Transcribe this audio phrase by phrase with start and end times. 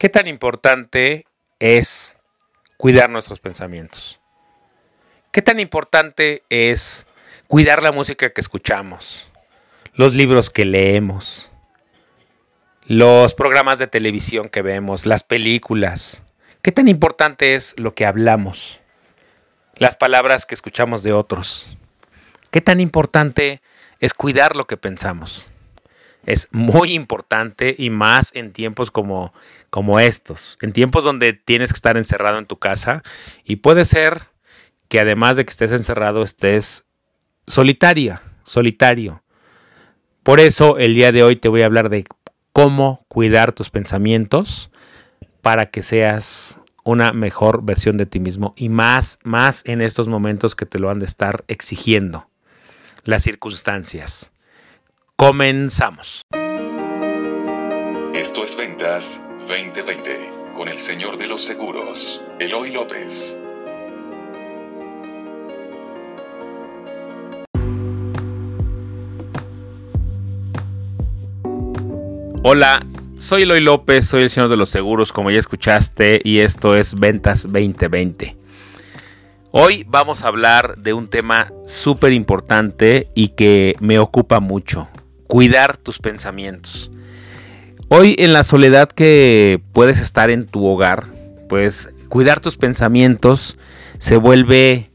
[0.00, 1.26] ¿Qué tan importante
[1.58, 2.16] es
[2.78, 4.18] cuidar nuestros pensamientos?
[5.30, 7.06] ¿Qué tan importante es
[7.48, 9.30] cuidar la música que escuchamos,
[9.92, 11.52] los libros que leemos,
[12.86, 16.22] los programas de televisión que vemos, las películas?
[16.62, 18.80] ¿Qué tan importante es lo que hablamos,
[19.74, 21.76] las palabras que escuchamos de otros?
[22.50, 23.60] ¿Qué tan importante
[23.98, 25.50] es cuidar lo que pensamos?
[26.26, 29.32] Es muy importante y más en tiempos como
[29.70, 33.02] como estos, en tiempos donde tienes que estar encerrado en tu casa
[33.44, 34.22] y puede ser
[34.88, 36.84] que además de que estés encerrado estés
[37.46, 39.22] solitaria, solitario.
[40.24, 42.04] Por eso el día de hoy te voy a hablar de
[42.52, 44.70] cómo cuidar tus pensamientos
[45.40, 50.56] para que seas una mejor versión de ti mismo y más más en estos momentos
[50.56, 52.28] que te lo han de estar exigiendo
[53.04, 54.32] las circunstancias.
[55.20, 56.22] Comenzamos.
[58.14, 60.16] Esto es Ventas 2020
[60.54, 63.38] con el señor de los seguros, Eloy López.
[72.42, 72.86] Hola,
[73.18, 76.98] soy Eloy López, soy el señor de los seguros, como ya escuchaste, y esto es
[76.98, 78.38] Ventas 2020.
[79.50, 84.88] Hoy vamos a hablar de un tema súper importante y que me ocupa mucho,
[85.30, 86.90] cuidar tus pensamientos.
[87.88, 91.06] Hoy en la soledad que puedes estar en tu hogar,
[91.48, 93.56] pues cuidar tus pensamientos
[93.98, 94.90] se vuelve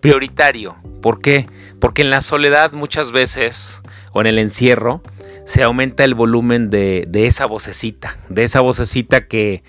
[0.00, 0.76] prioritario.
[1.00, 1.46] ¿Por qué?
[1.80, 3.80] Porque en la soledad muchas veces,
[4.12, 5.02] o en el encierro,
[5.46, 9.62] se aumenta el volumen de, esa vocecita, de esa vocecita que,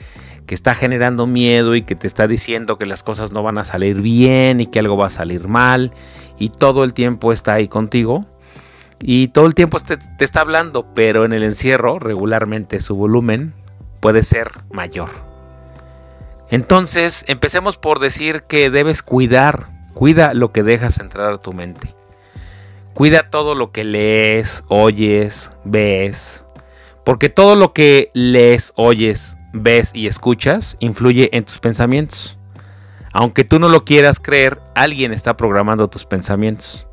[0.46, 3.64] que está generando miedo y que te está diciendo que las cosas no van a
[3.64, 5.94] salir bien y que algo va a salir mal
[6.38, 8.28] y todo el tiempo está ahí contigo
[9.02, 13.54] y todo el tiempo te, te, está hablando, pero en el encierro regularmente su volumen
[14.00, 15.10] puede ser mayor.
[16.50, 21.96] Entonces, empecemos por decir que debes cuidar, cuida lo que dejas entrar a tu mente.
[22.94, 26.46] Cuida todo lo que lees, oyes, ves,
[27.04, 32.38] porque todo lo que lees, oyes, ves y escuchas influye en tus pensamientos.
[33.14, 36.88] Aunque tú no lo quieras creer, alguien está programando tus pensamientos.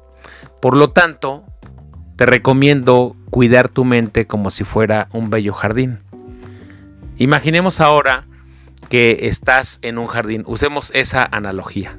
[0.61, 1.45] Por lo tanto,
[2.19, 6.01] te recomiendo cuidar tu mente como si fuera un bello jardín.
[7.17, 8.25] Imaginemos ahora
[8.89, 10.43] que estás en un jardín.
[10.45, 11.97] Usemos esa analogía.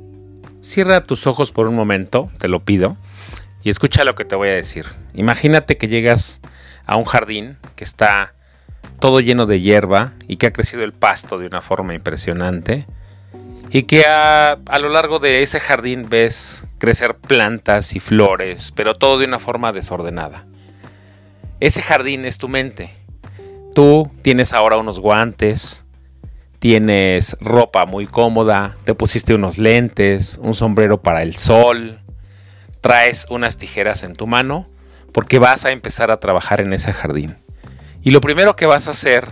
[0.60, 2.98] Cierra tus ojos por un momento, te lo pido,
[3.64, 4.88] y escucha lo que te voy a decir.
[5.14, 6.42] Imagínate que llegas
[6.86, 8.34] a un jardín que está
[9.00, 12.88] todo lleno de hierba y que ha crecido el pasto de una forma impresionante
[13.72, 19.20] y que a, lo largo de ese jardín ves crecer plantas y flores, pero todo
[19.20, 20.48] de una forma desordenada.
[21.60, 22.90] Ese jardín es tu mente.
[23.76, 25.84] Tú tienes ahora unos guantes,
[26.60, 32.00] tienes ropa muy cómoda, te pusiste unos lentes, un sombrero para el sol,
[32.82, 34.68] traes unas tijeras en tu mano,
[35.12, 37.38] porque vas a empezar a trabajar en ese jardín.
[38.02, 39.28] Y lo primero que vas a hacer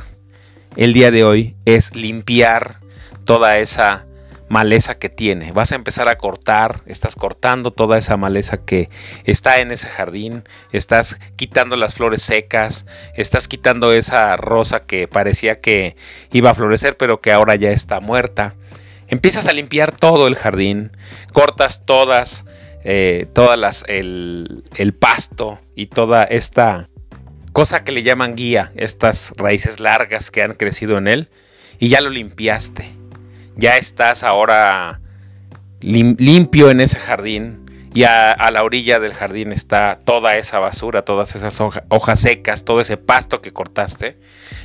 [0.76, 2.82] el día de hoy es limpiar
[3.26, 4.07] toda esa
[4.50, 5.52] maleza que tiene.
[5.52, 8.90] Vas a empezar a cortar, estás cortando toda esa maleza que
[9.26, 15.60] está en ese jardín, estás quitando las flores secas, estás quitando esa rosa que parecía
[15.60, 15.96] que
[16.32, 18.56] iba a florecer pero que ahora ya está muerta.
[19.08, 20.92] Empiezas a limpiar todo el jardín,
[21.32, 22.46] cortas todas,
[22.84, 26.90] eh, todas las, el, el pasto y toda esta
[27.54, 31.30] cosa que le llaman guía, estas raíces largas que han crecido en él,
[31.80, 32.97] y ya lo limpiaste
[33.58, 35.02] ya estás ahora
[35.82, 41.36] limpio en ese jardín y a, la orilla del jardín está toda esa basura, todas
[41.36, 44.18] esas hojas secas, todo ese pasto que cortaste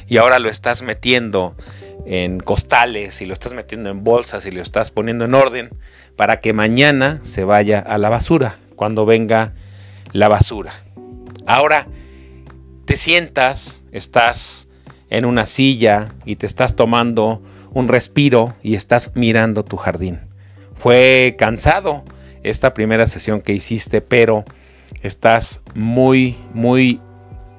[0.07, 1.57] y ahora lo estás metiendo
[2.05, 5.71] en costales y lo estás metiendo en bolsas y lo estás poniendo en orden
[6.17, 9.55] para que mañana se vaya a la basura cuando venga
[10.13, 10.75] la basura.
[11.47, 11.87] Ahora
[12.85, 14.69] te sientas, estás
[15.09, 17.43] en una silla y te estás tomando
[17.75, 20.21] un respiro y estás mirando tu jardín.
[20.75, 22.05] Fue cansado
[22.43, 24.45] esta primera sesión que hiciste, pero
[25.03, 27.01] estás muy, muy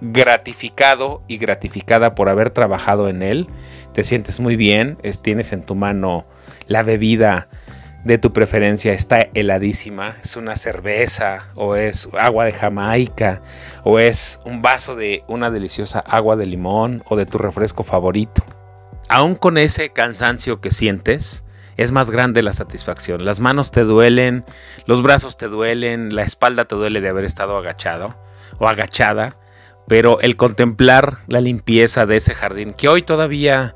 [0.02, 3.48] gratificado y gratificada por haber trabajado en él.
[3.94, 6.26] Te sientes muy bien, tienes en tu mano
[6.68, 7.48] la bebida
[8.04, 13.42] de tu preferencia, está heladísima, es una cerveza o es agua de Jamaica
[13.86, 18.44] o es un vaso de una deliciosa agua de limón o de tu refresco favorito
[19.10, 21.44] aún con ese cansancio que sientes,
[21.78, 23.26] es más grande la satisfacción.
[23.26, 24.46] Las manos te duelen,
[24.86, 28.16] los brazos te duelen, la espalda te duele de haber estado agachado
[28.60, 29.38] o agachada,
[29.88, 33.76] pero el contemplar la limpieza de ese jardín, que hoy todavía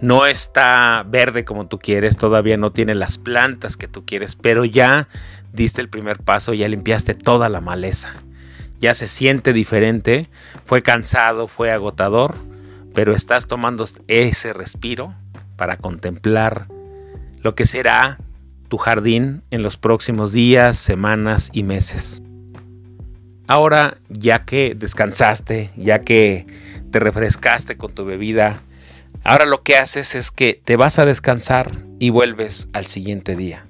[0.00, 4.64] no está verde como tú quieres, todavía no tiene las plantas que tú quieres, pero
[4.64, 5.08] ya
[5.52, 8.12] diste el primer paso, ya limpiaste toda la maleza.
[8.78, 10.30] Ya se siente diferente,
[10.64, 12.34] fue cansado, fue agotador,
[12.94, 15.14] pero estás tomando ese respiro
[15.56, 16.66] para contemplar
[17.42, 18.18] lo que será
[18.68, 22.22] tu jardín en los próximos días, semanas y meses.
[23.46, 26.46] Ahora, ya que descansaste, ya que
[26.92, 28.62] te refrescaste con tu bebida,
[29.24, 33.66] ahora lo que haces es que te vas a descansar y vuelves al siguiente día.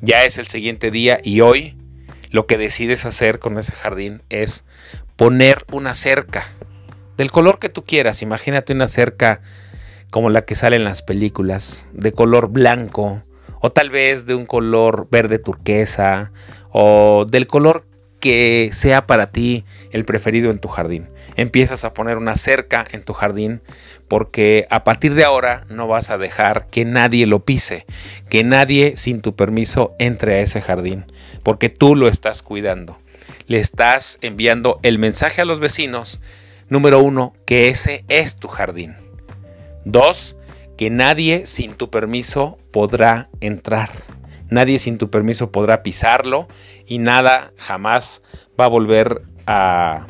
[0.00, 1.76] Ya es el siguiente día y hoy
[2.30, 4.64] lo que decides hacer con ese jardín es
[5.16, 6.46] poner una cerca
[7.16, 8.22] del color que tú quieras.
[8.22, 9.40] Imagínate una cerca
[10.10, 13.22] como la que sale en las películas, de color blanco,
[13.60, 16.30] o tal vez de un color verde turquesa,
[16.70, 17.84] o del color
[18.20, 21.08] que sea para ti el preferido en tu jardín.
[21.36, 23.60] Empiezas a poner una cerca en tu jardín
[24.08, 27.86] porque a partir de ahora no vas a dejar que nadie lo pise,
[28.28, 31.04] que nadie sin tu permiso entre a ese jardín,
[31.42, 32.96] porque tú lo estás cuidando.
[33.46, 36.20] Le estás enviando el mensaje a los vecinos,
[36.74, 38.96] número uno, que ese es tu jardín.
[39.84, 40.36] Dos,
[40.76, 43.90] que nadie sin tu permiso podrá entrar.
[44.50, 46.48] Nadie sin tu permiso podrá pisarlo
[46.86, 48.22] y nada jamás
[48.60, 50.06] va a volver a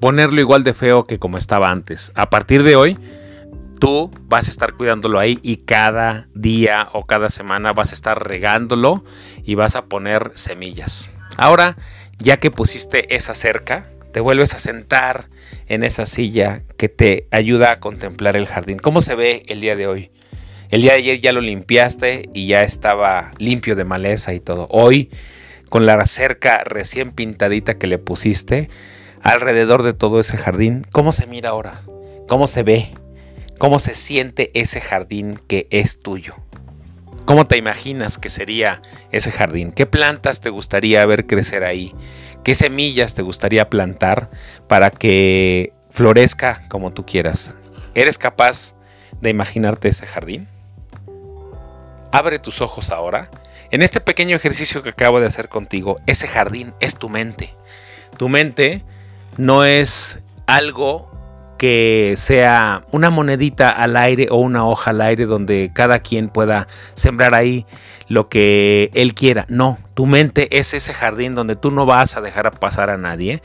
[0.00, 2.12] ponerlo igual de feo que como estaba antes.
[2.14, 2.96] A partir de hoy,
[3.80, 8.26] tú vas a estar cuidándolo ahí y cada día o cada semana vas a estar
[8.26, 9.04] regándolo
[9.42, 11.10] y vas a poner semillas.
[11.36, 11.76] Ahora,
[12.18, 15.28] ya que pusiste esa cerca, te vuelves a sentar
[15.68, 18.78] en esa silla que te ayuda a contemplar el jardín.
[18.78, 20.10] ¿Cómo se ve el día de hoy?
[20.70, 24.66] El día de ayer ya lo limpiaste y ya estaba limpio de maleza y todo.
[24.70, 25.10] Hoy,
[25.68, 28.68] con la cerca recién pintadita que le pusiste
[29.22, 31.82] alrededor de todo ese jardín, ¿cómo se mira ahora?
[32.26, 32.88] ¿Cómo se ve?
[33.58, 36.34] ¿Cómo se siente ese jardín que es tuyo?
[37.24, 38.80] ¿Cómo te imaginas que sería
[39.10, 39.72] ese jardín?
[39.72, 41.94] ¿Qué plantas te gustaría ver crecer ahí?
[42.44, 44.30] ¿Qué semillas te gustaría plantar
[44.66, 47.54] para que florezca como tú quieras?
[47.94, 48.74] ¿Eres capaz
[49.20, 50.48] de imaginarte ese jardín?
[52.12, 53.30] Abre tus ojos ahora.
[53.70, 57.54] En este pequeño ejercicio que acabo de hacer contigo, ese jardín es tu mente.
[58.16, 58.82] Tu mente
[59.36, 61.08] no es algo
[61.58, 66.68] que sea una monedita al aire o una hoja al aire donde cada quien pueda
[66.94, 67.66] sembrar ahí
[68.08, 69.46] lo que él quiera.
[69.48, 73.42] No, tu mente es ese jardín donde tú no vas a dejar pasar a nadie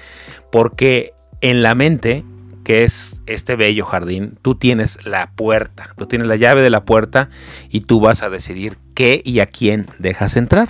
[0.52, 2.24] porque en la mente
[2.64, 6.86] que es este bello jardín, tú tienes la puerta, tú tienes la llave de la
[6.86, 7.30] puerta
[7.70, 10.70] y tú vas a decidir qué y a quién dejas entrar.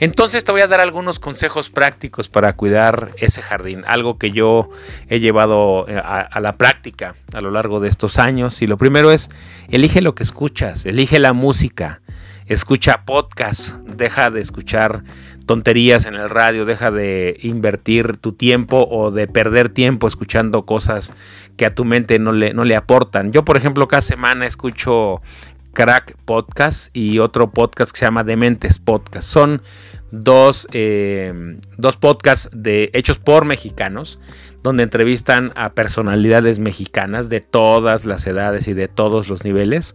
[0.00, 4.68] Entonces te voy a dar algunos consejos prácticos para cuidar ese jardín, algo que yo
[5.08, 8.60] he llevado eh, a, a, la práctica a lo largo de estos años.
[8.60, 9.30] Y lo primero es,
[9.68, 12.00] elige lo que escuchas, elige la música,
[12.46, 15.04] escucha podcast, deja de escuchar
[15.46, 21.12] tonterías en el radio, deja de invertir tu tiempo o de perder tiempo escuchando cosas
[21.56, 23.32] que a tu mente no le, no le aportan.
[23.32, 25.20] Yo, por ejemplo, cada semana escucho
[25.72, 29.28] Crack Podcast y otro podcast que se llama Dementes Podcast.
[29.28, 29.62] Son
[30.10, 34.18] dos, eh, dos podcasts de, hechos por mexicanos
[34.62, 39.94] donde entrevistan a personalidades mexicanas de todas las edades y de todos los niveles,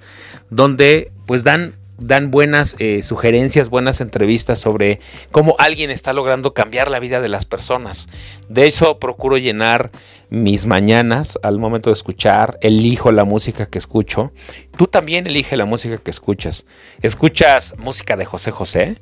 [0.52, 5.00] donde pues dan dan buenas eh, sugerencias, buenas entrevistas sobre
[5.32, 8.10] cómo alguien está logrando cambiar la vida de las personas.
[8.48, 9.92] De eso procuro llenar
[10.30, 14.32] mis mañanas al momento de escuchar, elijo la música que escucho.
[14.78, 16.66] Tú también elige la música que escuchas.
[17.02, 19.02] ¿Escuchas música de José José?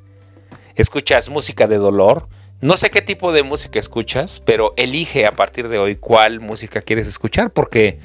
[0.75, 2.27] ¿Escuchas música de dolor?
[2.59, 6.81] No sé qué tipo de música escuchas, pero elige a partir de hoy cuál música
[6.81, 7.99] quieres escuchar porque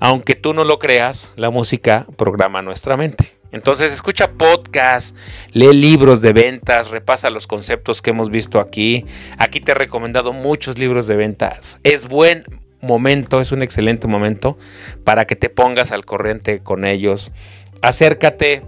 [0.00, 3.37] aunque tú no lo creas, la música programa nuestra mente.
[3.50, 5.14] Entonces escucha podcasts,
[5.52, 9.06] lee libros de ventas, repasa los conceptos que hemos visto aquí.
[9.38, 11.80] Aquí te he recomendado muchos libros de ventas.
[11.82, 12.44] Es buen
[12.80, 14.58] momento, es un excelente momento
[15.04, 17.32] para que te pongas al corriente con ellos.
[17.80, 18.62] Acércate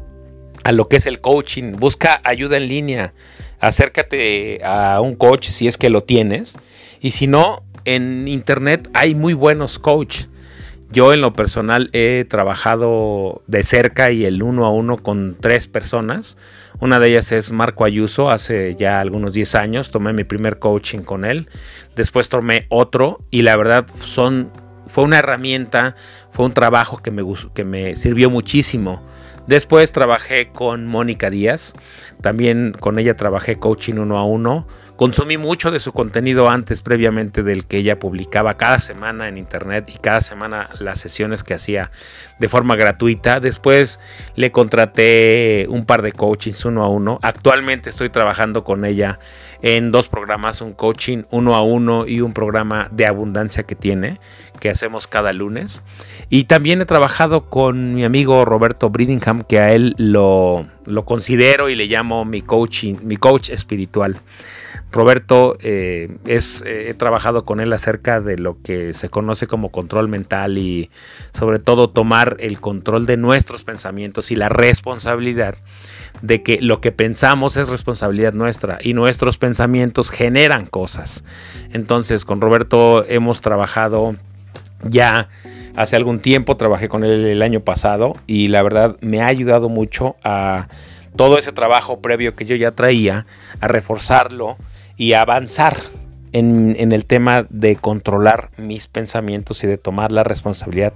[0.65, 3.15] a lo que es el coaching, busca ayuda en línea,
[3.61, 6.59] acércate a un coach si es que lo tienes
[7.01, 10.29] y si no, en internet hay muy buenos coaches
[10.93, 15.69] yo en lo personal he trabajado de cerca y el uno a uno con tres
[15.69, 16.37] personas.
[16.81, 21.01] Una de ellas es Marco Ayuso, hace ya algunos 10 años tomé mi primer coaching
[21.01, 21.49] con él.
[21.95, 24.51] Después tomé otro y la verdad son,
[24.87, 25.95] fue una herramienta,
[26.33, 27.23] fue un trabajo que me,
[27.55, 29.05] que me sirvió muchísimo.
[29.51, 31.75] Después trabajé con Mónica Díaz,
[32.21, 34.65] también con ella trabajé coaching uno a uno
[35.01, 39.89] Consumí mucho de su contenido antes, previamente, del que ella publicaba cada semana en internet
[39.89, 41.91] y cada semana las sesiones que hacía
[42.39, 43.41] de forma gratuita.
[43.41, 43.99] Después
[44.37, 47.19] le contraté un par de coachings uno a uno.
[47.23, 49.19] Actualmente estoy trabajando con ella
[49.63, 54.19] en dos programas, un coaching uno a uno y un programa de abundancia que tiene,
[54.59, 55.83] que hacemos cada lunes.
[56.29, 61.69] Y también he trabajado con mi amigo Roberto Bridingham, que a él lo, lo considero
[61.69, 64.21] y le llamo mi, coaching, mi coach espiritual.
[64.93, 69.71] Roberto, eh, es, eh, he trabajado con él acerca de lo que se conoce como
[69.71, 70.91] control mental y
[71.33, 75.55] sobre todo tomar el control de nuestros pensamientos y la responsabilidad
[76.23, 81.25] de que lo que pensamos es responsabilidad nuestra y nuestros pensamientos generan cosas.
[81.73, 84.17] Entonces con Roberto hemos trabajado
[84.83, 85.29] ya
[85.77, 89.69] hace algún tiempo, trabajé con él el año pasado y la verdad me ha ayudado
[89.69, 90.69] mucho a
[91.17, 93.27] todo ese trabajo previo que yo ya traía,
[93.61, 94.57] a reforzarlo
[94.97, 95.77] y avanzar
[96.33, 100.93] en, el tema de controlar mis pensamientos y de tomar la responsabilidad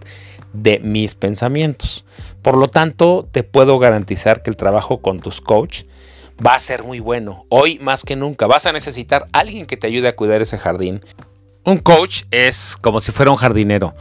[0.53, 2.05] de mis pensamientos.
[2.43, 5.83] Por lo tanto, te puedo garantizar que el trabajo con tus coach
[6.45, 7.47] va a ser muy bueno.
[7.49, 11.01] Hoy más que nunca vas a necesitar alguien que te ayude a cuidar ese jardín.
[11.65, 13.95] Un coach es como si fuera un jardinero.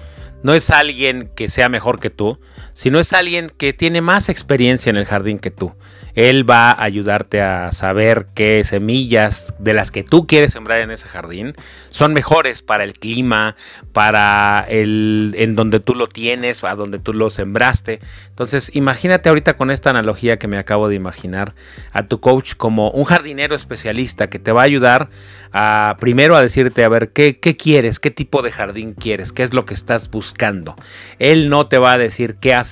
[0.43, 2.37] No es alguien que sea mejor que tú,
[2.73, 5.73] sino es alguien que tiene más experiencia en el jardín que tú.
[6.15, 10.91] Él va a ayudarte a saber qué semillas de las que tú quieres sembrar en
[10.91, 11.55] ese jardín
[11.89, 13.55] son mejores para el clima,
[13.93, 17.99] para el en donde tú lo tienes, a donde tú lo sembraste.
[18.29, 21.55] Entonces, imagínate ahorita con esta analogía que me acabo de imaginar
[21.91, 25.09] a tu coach como un jardinero especialista que te va a ayudar
[25.51, 29.43] a primero a decirte a ver qué, qué quieres, qué tipo de jardín quieres, qué
[29.43, 30.75] es lo que estás buscando.
[31.19, 32.62] Él no te va a decir qué hacer,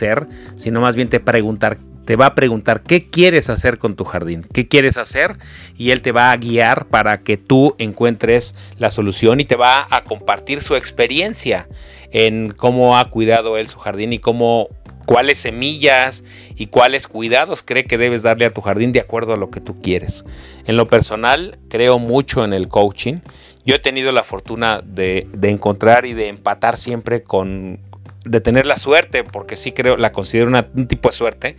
[0.55, 4.45] sino más bien te preguntar te va a preguntar qué quieres hacer con tu jardín,
[4.53, 5.37] qué quieres hacer
[5.77, 9.87] y él te va a guiar para que tú encuentres la solución y te va
[9.89, 11.67] a compartir su experiencia
[12.11, 14.69] en cómo ha cuidado él su jardín y cómo
[15.05, 16.23] cuáles semillas
[16.55, 19.61] y cuáles cuidados cree que debes darle a tu jardín de acuerdo a lo que
[19.61, 20.25] tú quieres.
[20.65, 23.19] En lo personal, creo mucho en el coaching.
[23.65, 27.79] Yo he tenido la fortuna de, de encontrar y de empatar siempre con,
[28.23, 31.55] de tener la suerte, porque sí creo, la considero un tipo de suerte,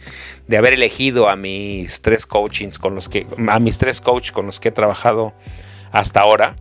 [0.46, 4.46] de haber elegido a mis tres coachings con los que, a mis tres coaches con
[4.46, 5.32] los que he trabajado
[5.90, 6.56] hasta ahora.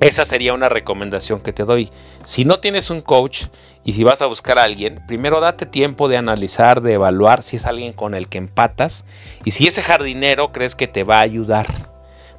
[0.00, 1.90] Esa sería una recomendación que te doy.
[2.22, 3.46] Si no tienes un coach
[3.82, 7.56] y si vas a buscar a alguien, primero date tiempo de analizar, de evaluar si
[7.56, 9.06] es alguien con el que empatas
[9.44, 11.90] y si ese jardinero crees que te va a ayudar,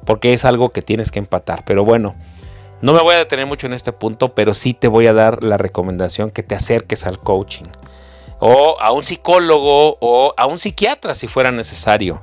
[0.06, 1.64] porque es algo que tienes que empatar.
[1.64, 2.14] Pero bueno,
[2.80, 5.42] no me voy a detener mucho en este punto, pero sí te voy a dar
[5.42, 7.66] la recomendación que te acerques al coaching.
[8.38, 12.22] O a un psicólogo o a un psiquiatra si fuera necesario.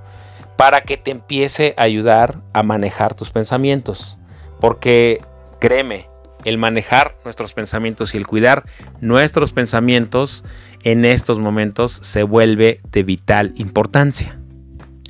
[0.55, 4.17] Para que te empiece a ayudar a manejar tus pensamientos.
[4.61, 5.21] Porque
[5.59, 6.07] créeme,
[6.45, 8.63] el manejar nuestros pensamientos y el cuidar
[9.01, 10.45] nuestros pensamientos
[10.83, 14.39] en estos momentos se vuelve de vital importancia.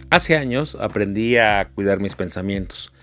[0.10, 2.95] Hace años aprendí a cuidar mis pensamientos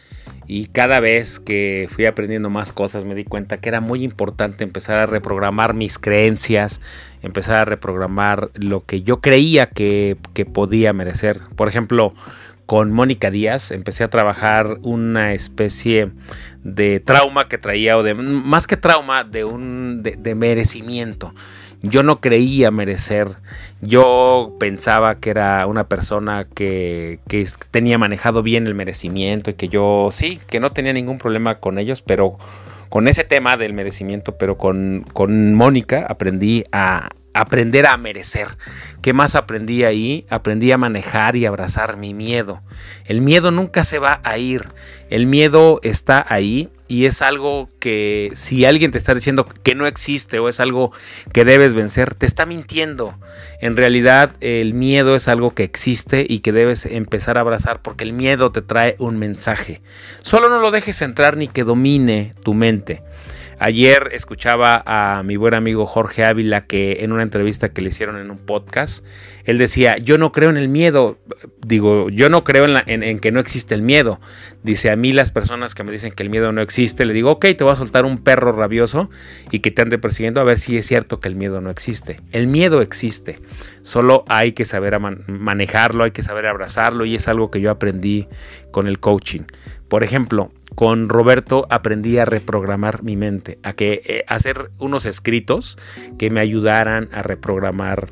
[0.46, 4.64] y cada vez que fui aprendiendo más cosas me di cuenta que era muy importante
[4.64, 6.80] empezar a reprogramar mis creencias,
[7.22, 10.16] empezar a reprogramar lo que yo creía que,
[10.52, 11.40] podía merecer.
[11.56, 12.12] Por ejemplo,
[12.66, 16.10] con Mónica Díaz empecé a trabajar una especie
[16.64, 21.34] de trauma que traía, o de más que trauma, de un de merecimiento.
[21.82, 23.28] Yo no creía merecer.
[23.80, 27.18] Yo pensaba que era una persona que,
[27.70, 31.78] tenía manejado bien el merecimiento y que yo sí, que no tenía ningún problema con
[31.78, 32.38] ellos, pero
[32.88, 38.48] con ese tema del merecimiento, pero con, con Mónica aprendí a aprender a merecer.
[39.00, 40.26] ¿Qué más aprendí ahí?
[40.30, 42.60] Aprendí a manejar y abrazar mi miedo.
[43.06, 44.68] El miedo nunca se va a ir.
[45.10, 49.86] El miedo está ahí y es algo que si alguien te está diciendo que no
[49.86, 50.92] existe o es algo
[51.32, 53.14] que debes vencer, te está mintiendo.
[53.62, 58.04] En realidad el miedo es algo que existe y que debes empezar a abrazar porque
[58.04, 59.80] el miedo te trae un mensaje.
[60.20, 63.02] Solo no lo dejes entrar ni que domine tu mente.
[63.64, 68.16] Ayer escuchaba a mi buen amigo Jorge Ávila que en una entrevista que le hicieron
[68.18, 69.06] en un podcast,
[69.44, 71.20] él decía, yo no creo en el miedo,
[71.64, 74.18] digo, yo no creo en, en, que no existe el miedo.
[74.64, 77.30] Dice, a mí las personas que me dicen que el miedo no existe, le digo,
[77.30, 79.10] ok, te voy a soltar un perro rabioso
[79.52, 82.18] y que te ande persiguiendo a ver si es cierto que el miedo no existe.
[82.32, 83.38] El miedo existe,
[83.82, 88.26] solo hay que saber manejarlo, hay que saber abrazarlo y es algo que yo aprendí
[88.72, 89.42] con el coaching.
[89.92, 95.76] Por ejemplo, con Roberto aprendí a reprogramar mi mente, a que eh, hacer unos escritos
[96.16, 98.08] que me ayudaran a reprogramar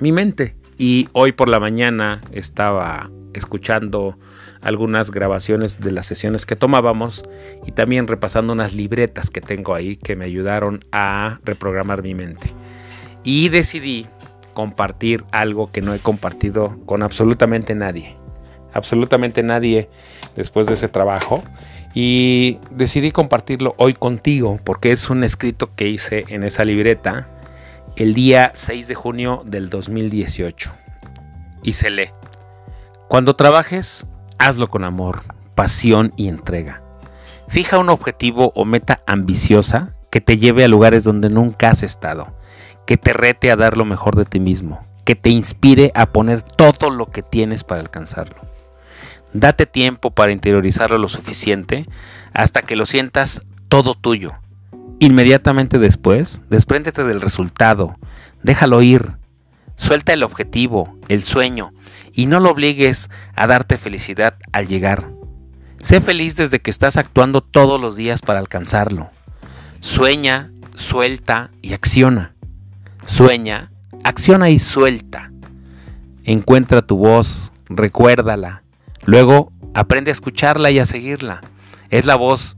[0.00, 0.54] mi mente.
[0.76, 4.18] Y hoy por la mañana estaba escuchando
[4.60, 7.22] algunas grabaciones de las sesiones que tomábamos
[7.64, 12.48] y también repasando unas libretas que tengo ahí que me ayudaron a reprogramar mi mente.
[13.24, 14.06] Y decidí
[14.52, 18.17] compartir algo que no he compartido con absolutamente nadie.
[18.78, 19.88] Absolutamente nadie
[20.34, 21.42] después de ese trabajo.
[21.94, 27.28] Y decidí compartirlo hoy contigo porque es un escrito que hice en esa libreta
[27.96, 30.72] el día 6 de junio del 2018.
[31.62, 32.10] Y se lee.
[33.08, 34.06] Cuando trabajes,
[34.38, 35.22] hazlo con amor,
[35.54, 36.82] pasión y entrega.
[37.48, 42.34] Fija un objetivo o meta ambiciosa que te lleve a lugares donde nunca has estado,
[42.86, 46.42] que te rete a dar lo mejor de ti mismo, que te inspire a poner
[46.42, 48.47] todo lo que tienes para alcanzarlo.
[49.32, 51.86] Date tiempo para interiorizarlo lo suficiente
[52.32, 54.32] hasta que lo sientas todo tuyo.
[55.00, 57.96] Inmediatamente después, despréndete del resultado,
[58.42, 59.12] déjalo ir,
[59.76, 61.72] suelta el objetivo, el sueño,
[62.12, 65.10] y no lo obligues a darte felicidad al llegar.
[65.80, 69.10] Sé feliz desde que estás actuando todos los días para alcanzarlo.
[69.78, 72.34] Sueña, suelta y acciona.
[73.06, 73.70] Sueña,
[74.02, 75.30] acciona y suelta.
[76.24, 78.64] Encuentra tu voz, recuérdala.
[79.04, 81.40] Luego aprende a escucharla y a seguirla.
[81.90, 82.56] Es la voz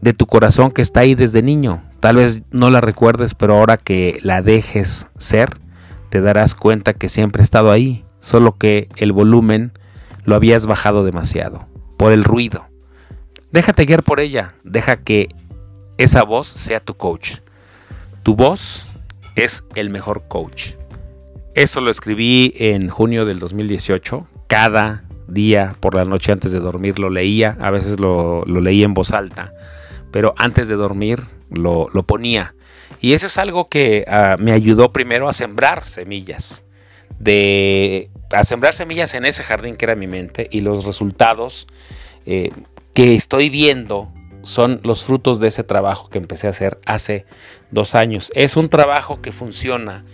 [0.00, 1.82] de tu corazón que está ahí desde niño.
[2.00, 5.58] Tal vez no la recuerdes, pero ahora que la dejes ser,
[6.10, 9.72] te darás cuenta que siempre ha estado ahí solo que el volumen
[10.24, 12.66] lo habías bajado demasiado, por el ruido.
[13.52, 15.28] Déjate guiar por ella, deja que
[15.98, 17.38] esa voz sea tu coach.
[18.22, 18.86] Tu voz
[19.36, 20.72] es el mejor coach.
[21.54, 24.26] Eso lo escribí en junio del 2018.
[24.48, 27.56] Cada día por la noche antes de dormir lo leía.
[27.60, 29.52] A veces lo, leía en voz alta.
[30.10, 32.54] Pero antes de dormir lo, ponía.
[33.00, 36.64] Y eso es algo que ah, me ayudó primero a sembrar semillas
[37.18, 41.66] de a sembrar semillas en ese jardín que era mi mente y los resultados
[42.26, 42.50] eh,
[42.92, 47.26] que estoy viendo son los frutos de ese trabajo que empecé a hacer hace
[47.70, 48.30] dos años.
[48.34, 50.04] Es un trabajo que funciona,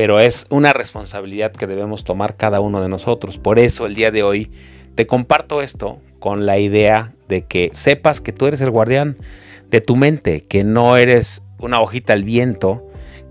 [0.00, 3.36] pero es una responsabilidad que debemos tomar cada uno de nosotros.
[3.36, 4.50] Por eso el día de hoy
[4.94, 9.18] te comparto esto con la idea de que sepas que tú eres el guardián
[9.68, 12.82] de tu mente, que no eres una hojita al viento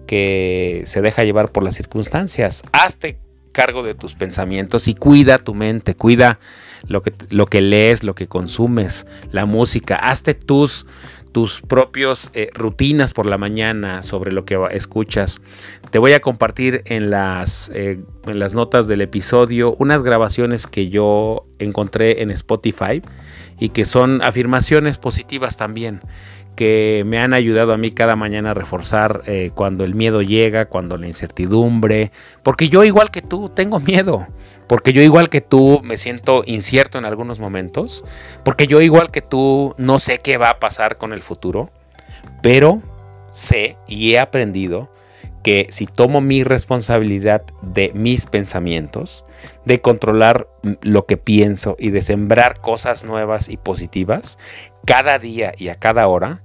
[0.06, 2.62] que se deja llevar por las circunstancias.
[2.72, 3.17] Hazte
[3.52, 6.39] cargo de tus pensamientos y cuida tu mente, cuida
[6.88, 10.86] lo que, lo que lees, lo que consumes, la música, hazte tus
[11.32, 15.42] tus propios eh, rutinas por la mañana sobre lo que escuchas.
[15.92, 20.89] Te voy a compartir en las, eh, en las notas del episodio unas grabaciones que
[20.89, 23.02] yo encontré en Spotify
[23.60, 26.02] y que son afirmaciones positivas también
[26.60, 30.65] que me han ayudado a mí cada mañana a reforzar eh, cuando el miedo llega,
[30.65, 32.12] cuando la incertidumbre,
[32.43, 34.28] porque yo igual que tú tengo miedo,
[34.67, 38.04] porque yo igual que tú me siento incierto en algunos momentos,
[38.43, 41.69] porque yo igual que tú no sé qué va a pasar con el futuro,
[42.41, 42.82] pero
[43.32, 44.91] sé y he aprendido
[45.50, 49.26] que si tomo mi responsabilidad de mis pensamientos,
[49.66, 50.48] de controlar
[50.84, 54.38] lo que pienso y de sembrar cosas nuevas y positivas,
[54.86, 56.44] cada día y a cada hora,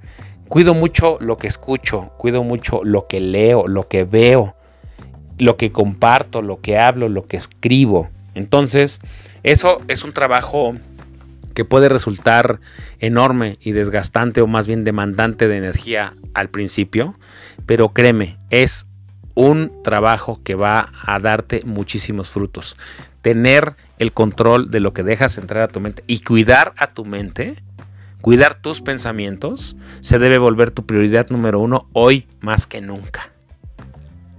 [0.49, 4.57] cuido mucho lo que escucho, cuido mucho lo que leo, lo que veo,
[5.39, 8.09] lo que comparto, lo que hablo, lo que escribo.
[8.35, 9.01] Entonces,
[9.43, 10.73] eso es un trabajo
[11.53, 12.59] que puede resultar
[13.01, 17.19] enorme y desgastante o más bien demandante de energía al principio,
[17.67, 18.87] pero créeme, es
[19.35, 22.77] un trabajo que va a darte muchísimos frutos.
[23.23, 27.05] Tener el control de lo que dejas entrar a tu mente y cuidar a tu
[27.05, 27.57] mente
[28.25, 33.29] Cuidar tus pensamientos se debe volver tu prioridad número uno hoy más que nunca.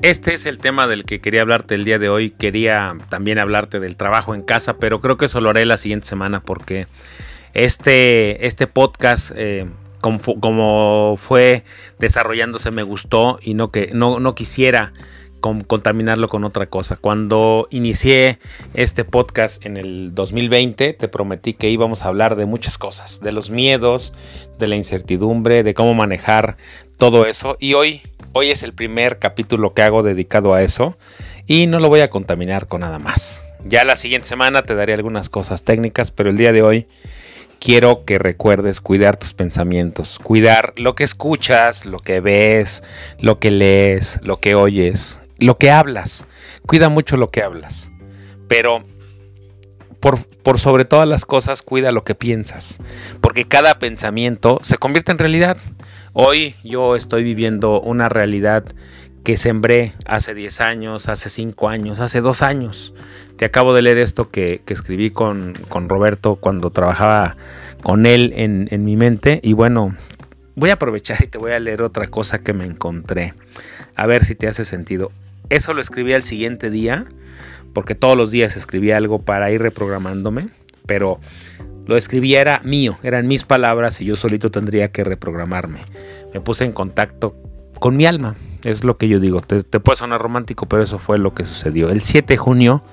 [0.01, 2.31] Este es el tema del que quería hablarte el día de hoy.
[2.31, 6.07] Quería también hablarte del trabajo en casa, pero creo que eso lo haré la siguiente
[6.07, 6.87] semana porque
[7.53, 9.67] este, este podcast, eh,
[10.39, 11.63] como, fue
[11.99, 14.93] desarrollándose, me gustó y no, que, no, no quisiera
[15.67, 16.95] contaminarlo con otra cosa.
[16.95, 18.39] Cuando inicié
[18.73, 23.31] este podcast en el 2020, te prometí que íbamos a hablar de muchas cosas, de
[23.31, 24.13] los miedos,
[24.57, 26.57] de la incertidumbre, de cómo manejar
[26.97, 27.57] todo eso.
[27.59, 28.01] Y hoy,
[28.33, 30.97] hoy es el primer capítulo que hago dedicado a eso
[31.45, 33.43] y no lo voy a contaminar con nada más.
[33.65, 36.87] Ya la siguiente semana te daré algunas cosas técnicas, pero el día de hoy
[37.65, 42.83] quiero que recuerdes cuidar tus pensamientos, cuidar lo que escuchas, lo que ves,
[43.19, 46.27] lo que lees, lo que oyes, lo que hablas.
[46.67, 47.89] Cuida mucho lo que hablas.
[48.47, 48.83] Pero
[49.99, 52.79] por, sobre todas las cosas, cuida lo que piensas.
[53.19, 55.57] Porque cada pensamiento se convierte en realidad.
[56.13, 58.63] Hoy yo estoy viviendo una realidad
[59.23, 62.93] que sembré hace 10 años, hace 5 años, hace 2 años.
[63.37, 65.55] Te acabo de leer esto que, escribí con,
[65.87, 67.35] Roberto cuando trabajaba
[67.83, 69.39] con él en, en mi mente.
[69.43, 69.95] Y bueno,
[70.55, 73.33] voy a aprovechar y te voy a leer otra cosa que me encontré.
[73.95, 75.11] A ver si te hace sentido.
[75.49, 77.05] Eso lo escribí al siguiente día,
[77.73, 80.49] porque todos los días escribía algo para ir reprogramándome,
[80.85, 81.19] pero
[81.85, 85.81] lo escribía era mío, eran mis palabras y yo solito tendría que reprogramarme.
[86.33, 87.35] Me puse en contacto
[87.79, 89.41] con mi alma, es lo que yo digo.
[89.41, 91.89] Te, te puede sonar romántico, pero eso fue lo que sucedió.
[91.89, 92.83] El 7 de junio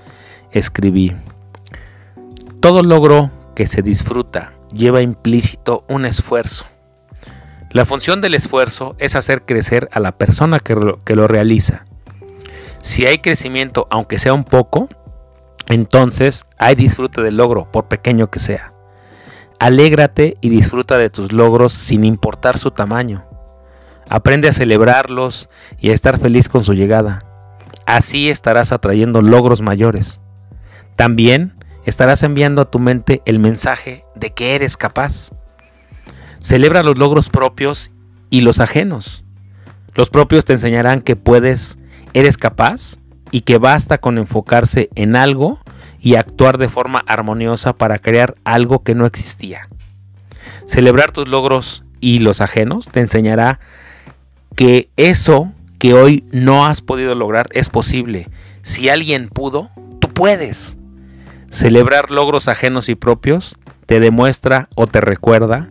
[0.52, 1.16] escribí,
[2.60, 6.66] todo logro que se disfruta lleva implícito un esfuerzo.
[7.70, 11.86] La función del esfuerzo es hacer crecer a la persona que lo realiza.
[12.80, 14.88] Si hay crecimiento, aunque sea un poco,
[15.68, 18.72] entonces hay disfrute del logro, por pequeño que sea.
[19.58, 23.24] Alégrate y disfruta de tus logros sin importar su tamaño.
[24.08, 27.20] Aprende a celebrarlos y a estar feliz con su llegada.
[27.86, 30.20] Así estarás atrayendo logros mayores.
[30.96, 35.30] También estarás enviando a tu mente el mensaje de que eres capaz.
[36.38, 37.92] Celebra los logros propios
[38.30, 39.24] y los ajenos.
[39.94, 41.78] Los propios te enseñarán que puedes
[42.14, 42.96] eres capaz
[43.30, 45.58] y que basta con enfocarse en algo
[46.00, 49.68] y actuar de forma armoniosa para crear algo que no existía.
[50.66, 53.60] Celebrar tus logros y los ajenos te enseñará
[54.56, 58.28] que eso que hoy no has podido lograr es posible.
[58.62, 60.78] Si alguien pudo, tú puedes.
[61.52, 65.68] Celebrar logros ajenos y propios te demuestra o te recuerda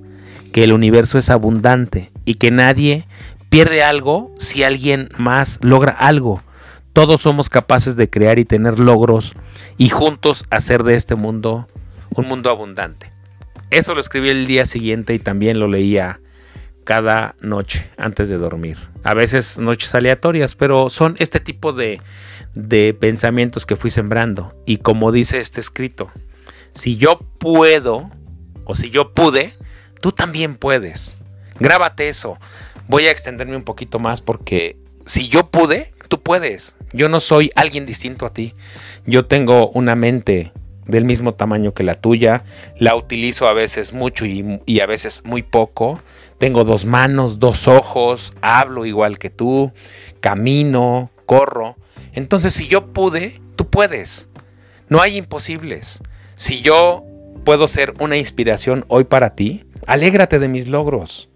[0.51, 3.07] que el universo es abundante y que nadie
[3.49, 6.43] pierde algo si alguien más logra algo.
[6.93, 9.33] Todos somos capaces de crear y tener logros
[9.79, 11.67] y juntos hacer de este mundo
[12.11, 13.11] un mundo abundante.
[13.71, 16.19] Eso lo escribí el día siguiente y también lo leía
[16.83, 18.77] cada noche antes de dormir.
[19.03, 22.01] A veces noches aleatorias, pero son este tipo de,
[22.53, 24.53] de pensamientos que fui sembrando.
[24.65, 26.11] Y como dice este escrito,
[26.71, 28.09] si yo puedo
[28.65, 29.53] o si yo pude,
[30.01, 31.17] tú también puedes.
[31.59, 32.37] Grábate eso
[32.91, 36.75] voy a extenderme un poquito más porque si yo pude, tú puedes.
[36.91, 38.53] Yo no soy alguien distinto a ti.
[39.05, 40.51] Yo tengo una mente
[40.85, 42.43] del mismo tamaño que la tuya.
[42.77, 46.01] La utilizo a veces mucho y, a veces muy poco.
[46.41, 49.71] Tengo dos manos, dos ojos, hablo igual que tú,
[50.21, 51.75] camino, corro.
[52.13, 54.27] Entonces si yo pude, tú puedes.
[54.89, 56.01] No hay imposibles.
[56.33, 57.05] Si yo
[57.45, 61.29] puedo ser una inspiración hoy para ti, alégrate de mis logros.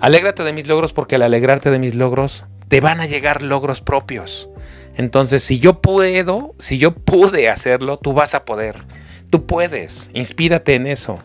[0.00, 3.82] Alégrate de mis logros porque al alegrarte de mis logros te van a llegar logros
[3.82, 4.48] propios.
[4.96, 8.82] Entonces, si yo puedo, si yo pude hacerlo, tú vas a poder.
[9.30, 10.10] Tú puedes.
[10.12, 11.20] Inspírate en eso.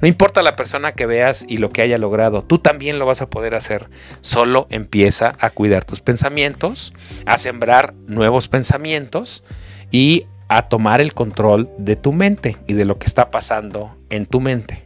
[0.00, 3.22] No importa la persona que veas y lo que haya logrado, tú también lo vas
[3.22, 3.88] a poder hacer.
[4.20, 6.92] Solo empieza a cuidar tus pensamientos,
[7.24, 9.42] a sembrar nuevos pensamientos
[9.90, 14.26] y a tomar el control de tu mente y de lo que está pasando en
[14.26, 14.84] tu mente.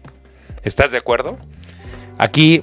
[0.62, 1.38] ¿Estás de acuerdo?
[2.18, 2.62] Aquí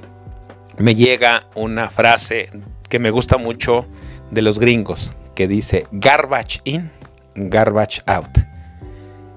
[0.78, 2.50] me llega una frase
[2.90, 3.86] que me gusta mucho
[4.32, 6.92] de los gringos, que dice garbage in,
[7.36, 8.30] garbage out.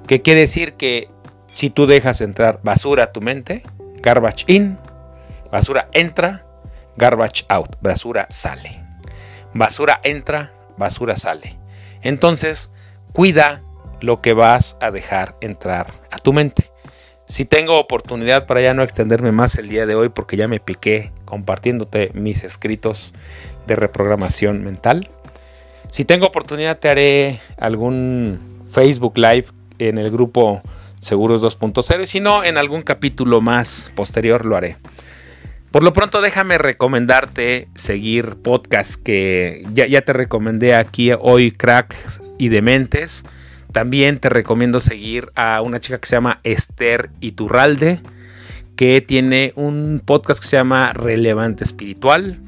[0.07, 1.09] ¿Qué quiere decir que
[1.53, 3.63] si tú dejas entrar basura a tu mente,
[4.03, 4.79] garbage in,
[5.51, 6.47] basura entra,
[6.97, 8.83] garbage out, basura sale.
[9.53, 11.59] Basura entra, basura sale.
[12.03, 12.73] Entonces,
[13.13, 13.63] cuida
[14.01, 16.71] lo que vas a dejar entrar a tu mente.
[17.27, 20.59] Si tengo oportunidad para ya no extenderme más el día de hoy porque ya me
[20.59, 23.15] piqué compartiéndote mis escritos
[23.67, 25.11] de reprogramación mental.
[25.91, 29.47] Si tengo oportunidad te haré algún Facebook Live
[29.79, 30.63] en el grupo
[31.01, 34.77] Seguros 2.0 y si no en algún capítulo más posterior lo haré.
[35.71, 42.23] Por lo pronto déjame recomendarte seguir podcasts que ya, ya te recomendé aquí hoy Cracks
[42.39, 43.25] y Dementes.
[43.73, 48.01] También te recomiendo seguir a una chica que se llama Esther Iturralde,
[48.75, 52.41] que tiene un podcast que se llama Relevante Espiritual.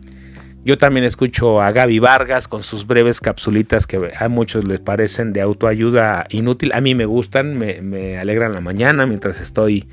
[0.64, 5.33] Yo también escucho a Gaby Vargas con sus breves capsulitas que a muchos les parecen
[5.33, 6.72] de autoayuda inútil.
[6.72, 9.88] A mí me gustan, me, alegran la mañana mientras estoy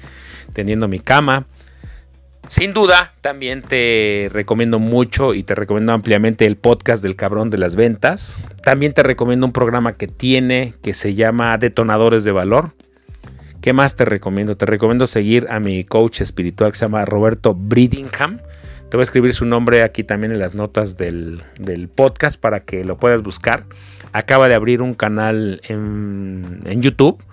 [0.53, 1.47] teniendo mi cama.
[2.47, 7.57] Sin duda, también te recomiendo mucho y te recomiendo ampliamente el podcast del cabrón de
[7.57, 8.39] las ventas.
[8.63, 12.73] También te recomiendo un programa que tiene que se llama Detonadores de Valor.
[13.61, 14.55] ¿Qué más te recomiendo?
[14.55, 18.39] Te recomiendo seguir a mi coach espiritual que se llama Roberto Bridingham.
[18.89, 22.61] Te voy a escribir su nombre aquí también en las notas del, del podcast para
[22.61, 23.65] que lo puedas buscar.
[24.13, 27.23] Acaba de abrir un canal en, en YouTube,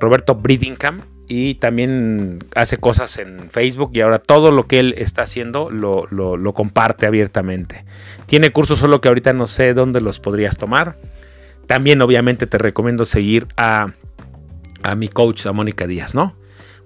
[0.00, 5.22] Roberto Bridingham y también hace cosas en Facebook y ahora todo lo que él está
[5.22, 7.84] haciendo lo, lo, comparte abiertamente.
[8.26, 10.96] Tiene cursos solo que ahorita no sé dónde los podrías tomar.
[11.66, 13.92] También obviamente te recomiendo seguir a,
[14.82, 16.34] a mi coach, a Mónica Díaz, ¿no?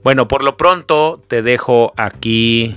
[0.04, 2.76] Bueno, por lo pronto te dejo aquí,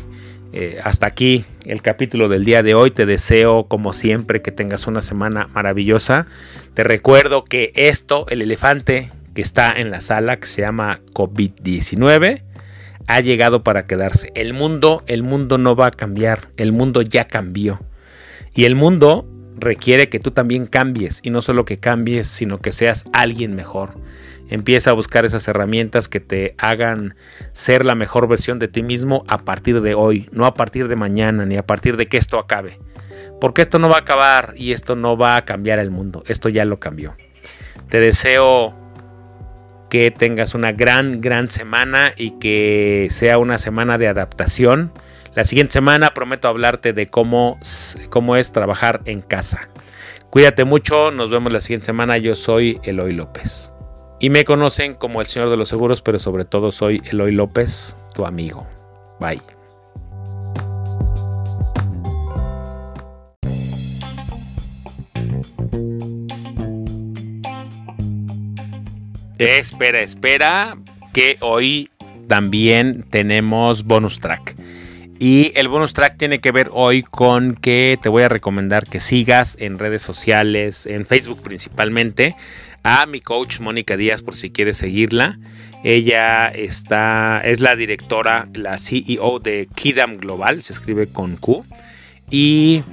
[0.54, 2.92] eh, hasta aquí el capítulo del día de hoy.
[2.92, 6.28] Te deseo, como siempre, que tengas una semana maravillosa.
[6.74, 12.44] Te recuerdo que esto, el elefante que está en la sala, que se llama COVID-19,
[13.08, 14.32] ha llegado para quedarse.
[14.36, 17.80] El mundo, el mundo no va a cambiar, el mundo ya cambió.
[18.54, 22.72] Y el mundo requiere que tú también cambies, y no solo que cambies, sino que
[22.72, 23.94] seas alguien mejor.
[24.52, 27.16] Empieza a buscar esas herramientas que te hagan
[27.54, 30.98] ser la mejor versión de ti mismo a partir de hoy, no a partir de
[30.98, 32.78] mañana, ni a partir de que esto acabe.
[33.40, 36.50] Porque esto no va a acabar y esto no va a cambiar el mundo, esto
[36.50, 37.16] ya lo cambió.
[37.88, 38.76] Te deseo
[39.90, 44.92] que tengas una gran, gran semana y que sea una semana de adaptación.
[45.34, 47.58] La siguiente semana prometo hablarte de cómo,
[48.10, 49.70] cómo es trabajar en casa.
[50.30, 52.18] Cuídate mucho, nos vemos la siguiente semana.
[52.18, 53.72] Yo soy Eloy López.
[54.22, 57.98] Y me conocen como el Señor de los Seguros, pero sobre todo soy Eloy López,
[58.14, 58.68] tu amigo.
[59.20, 59.42] Bye.
[69.40, 70.78] Espera, espera,
[71.14, 71.90] que hoy
[72.28, 74.56] también tenemos bonus track.
[75.18, 79.00] Y el bonus track tiene que ver hoy con que te voy a recomendar que
[79.00, 82.36] sigas en redes sociales, en Facebook principalmente,
[82.84, 85.40] a mi coach Mónica Díaz por si quieres seguirla.
[85.84, 91.66] Ella está, es la directora, la CEO de Kidam Global, se escribe con Q.
[92.30, 92.84] Y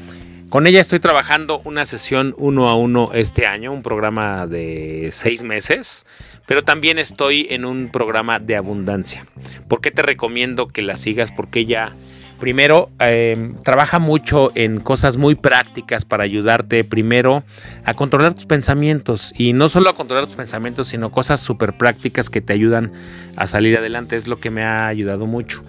[0.48, 5.42] con ella estoy trabajando una sesión uno a uno este año, un programa de seis
[5.42, 6.07] meses
[6.48, 9.27] pero también estoy en un programa de abundancia.
[9.68, 11.31] ¿Por qué te recomiendo que la sigas?
[11.31, 11.92] Porque ella,
[12.38, 17.44] primero, em, trabaja mucho en cosas muy prácticas para ayudarte, primero,
[17.85, 19.33] a controlar tus pensamientos.
[19.37, 22.92] Y no solo a controlar tus pensamientos, sino cosas súper prácticas que te ayudan
[23.37, 24.16] a salir adelante.
[24.16, 25.62] Es lo que me ha ayudado mucho.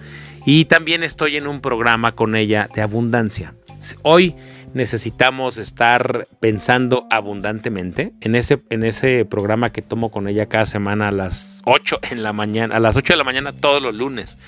[0.46, 3.54] Y también estoy en un programa con ella de abundancia.
[4.02, 4.34] Hoy
[4.74, 8.12] necesitamos estar pensando abundantemente.
[8.20, 12.22] En ese, en ese programa que tomo con ella cada semana a las 8 en
[12.22, 14.38] la mañana, a las 8 de la mañana todos los lunes.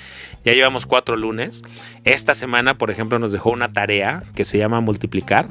[0.45, 1.63] Ya llevamos cuatro lunes.
[2.05, 5.49] Esta semana, por ejemplo, nos dejó una tarea que se llama multiplicar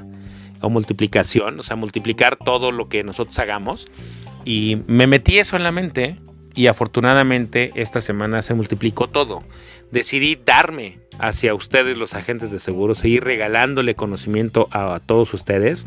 [0.61, 3.87] o multiplicación, o sea, multiplicar todo lo que nosotros hagamos.
[4.43, 6.17] Y me metí eso en la mente
[6.55, 9.43] y afortunadamente esta semana se multiplicó todo.
[9.91, 15.85] Decidí darme hacia ustedes los agentes de seguros, seguir regalándole conocimiento a, todos ustedes.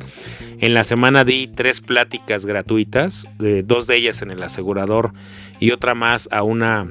[0.60, 3.26] En la semana di tres pláticas gratuitas,
[3.64, 5.12] dos de ellas en el asegurador
[5.58, 6.88] y otra más a, una,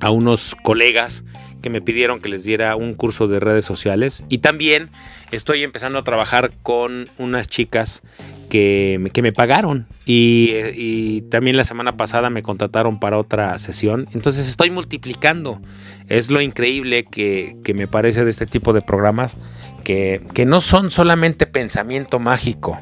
[0.00, 1.24] a unos colegas
[1.62, 4.24] que me pidieron que les diera un curso de redes sociales.
[4.28, 4.90] Y también
[5.30, 8.02] estoy empezando a trabajar con unas chicas
[8.50, 9.86] que, me pagaron.
[10.04, 14.08] Y, también la semana pasada me contrataron para otra sesión.
[14.12, 15.60] Entonces estoy multiplicando.
[16.08, 19.38] Es lo increíble que, me parece de este tipo de programas,
[19.84, 22.78] que, que no son solamente pensamiento mágico.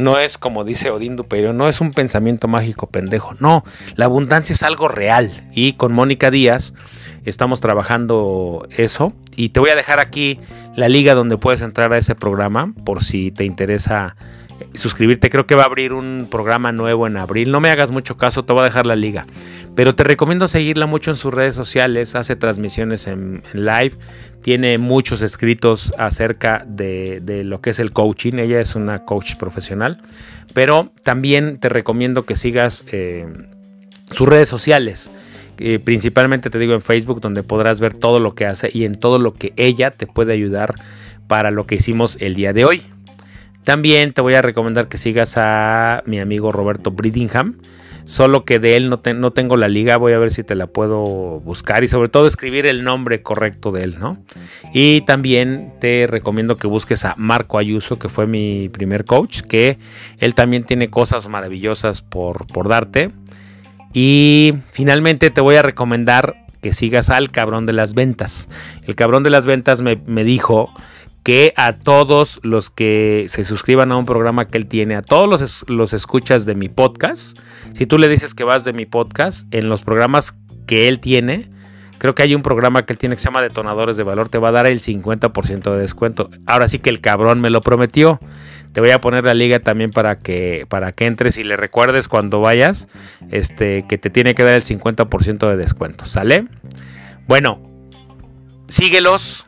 [0.00, 3.34] No es como dice Odín pero no es un pensamiento mágico pendejo.
[3.38, 3.64] No,
[3.96, 5.48] la abundancia es algo real.
[5.52, 6.74] Y con Mónica Díaz
[7.24, 9.12] estamos trabajando eso.
[9.36, 10.40] Y te voy a dejar aquí
[10.74, 14.16] la liga donde puedes entrar a ese programa por si te interesa
[14.74, 15.30] suscribirte.
[15.30, 17.50] Creo que va a abrir un programa nuevo en abril.
[17.50, 19.26] No me hagas mucho caso, te voy a dejar la liga.
[19.74, 22.14] Pero te recomiendo seguirla mucho en sus redes sociales.
[22.14, 23.92] Hace transmisiones en, live.
[24.42, 28.34] Tiene muchos escritos acerca de, lo que es el coaching.
[28.34, 30.00] Ella es una coach profesional.
[30.54, 33.26] Pero también te recomiendo que sigas eh,
[34.10, 35.10] sus redes sociales.
[35.58, 38.94] Eh, principalmente te digo en Facebook, donde podrás ver todo lo que hace y en
[38.94, 40.74] todo lo que ella te puede ayudar
[41.28, 42.82] para lo que hicimos el día de hoy.
[43.64, 47.56] También te voy a recomendar que sigas a mi amigo Roberto Bridingham.
[48.04, 48.98] Solo que de él no,
[49.32, 52.66] tengo la liga, voy a ver si te la puedo buscar y sobre todo escribir
[52.66, 54.18] el nombre correcto de él, ¿no?
[54.72, 59.78] Y también te recomiendo que busques a Marco Ayuso, que fue mi primer coach, que
[60.18, 63.10] él también tiene cosas maravillosas por, darte.
[63.92, 68.48] Y finalmente te voy a recomendar que sigas al cabrón de las ventas.
[68.86, 70.72] El cabrón de las ventas me dijo
[71.22, 75.28] que a todos los que se suscriban a un programa que él tiene, a todos
[75.28, 77.38] los, los escuchas de mi podcast,
[77.74, 81.50] si tú le dices que vas de mi podcast, en los programas que él tiene,
[81.98, 84.38] creo que hay un programa que él tiene que se llama Detonadores de Valor, te
[84.38, 86.30] va a dar el 50% de descuento.
[86.46, 88.18] Ahora sí que el cabrón me lo prometió.
[88.72, 92.06] Te voy a poner la liga también para que, para que entres y le recuerdes
[92.08, 92.88] cuando vayas
[93.30, 96.06] este, que te tiene que dar el 50% de descuento.
[96.06, 96.46] ¿Sale?
[97.26, 97.60] Bueno,
[98.68, 99.46] síguelos.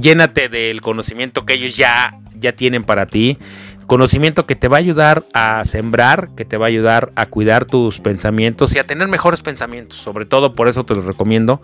[0.00, 3.38] Llénate del conocimiento que ellos ya, ya tienen para ti.
[3.86, 7.64] Conocimiento que te va a ayudar a sembrar, que te va a ayudar a cuidar
[7.64, 9.98] tus pensamientos y a tener mejores pensamientos.
[9.98, 11.62] Sobre todo por eso te los recomiendo.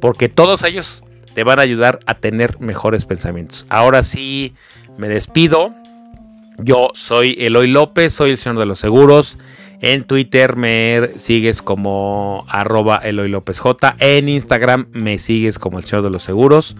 [0.00, 3.66] Porque todos ellos te van a ayudar a tener mejores pensamientos.
[3.68, 4.54] Ahora sí,
[4.96, 5.74] me despido.
[6.58, 9.38] Yo soy Eloy López, soy el señor de los seguros.
[9.82, 13.96] En Twitter me sigues como arroba Eloy López J.
[13.98, 16.76] En Instagram me sigues como el señor de los seguros.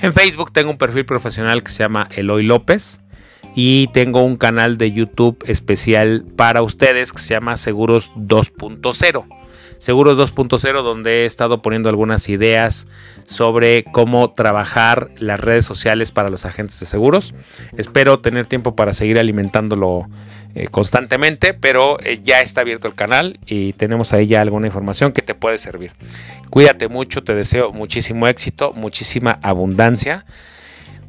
[0.00, 3.00] En Facebook tengo un perfil profesional que se llama Eloy López.
[3.54, 9.24] Y tengo un canal de YouTube especial para ustedes que se llama Seguros 2.0.
[9.78, 12.86] Seguros 2.0 donde he estado poniendo algunas ideas
[13.24, 17.34] sobre cómo trabajar las redes sociales para los agentes de seguros.
[17.76, 20.08] Espero tener tiempo para seguir alimentándolo
[20.58, 25.12] eh, constantemente, pero eh, ya está abierto el canal y tenemos ahí ya alguna información
[25.12, 25.92] que te puede servir.
[26.50, 30.24] Cuídate mucho, te deseo muchísimo éxito, muchísima abundancia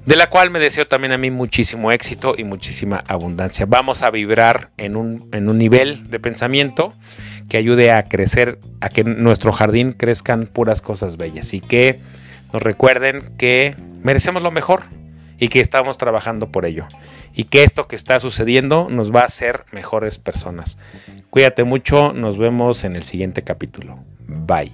[0.06, 3.66] de la cual me deseo también a mí muchísimo éxito y muchísima abundancia.
[3.68, 6.94] Vamos a vibrar en un, en un nivel de pensamiento
[7.50, 12.00] que ayude a crecer, a que en nuestro jardín crezcan puras cosas bellas y que
[12.54, 14.84] nos recuerden que merecemos lo mejor
[15.40, 16.88] y que estamos trabajando por ello
[17.34, 20.78] y que esto que está sucediendo nos va a hacer mejores personas.
[21.30, 24.00] Cuídate mucho, nos vemos en el siguiente capítulo.
[24.28, 24.74] Bye.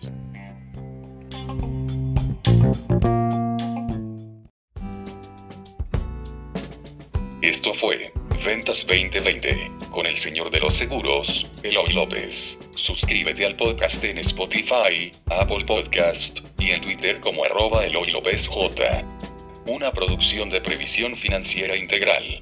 [7.41, 8.11] Esto fue
[8.43, 12.59] Ventas 2020 con el señor de los seguros, Eloy López.
[12.73, 19.05] Suscríbete al podcast en Spotify, Apple Podcast y en Twitter como arroba Eloy López J.
[19.67, 22.39] Una producción de previsión financiera integral.